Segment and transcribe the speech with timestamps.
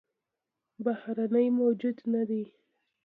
[0.83, 2.43] بهرنى موجود نه دى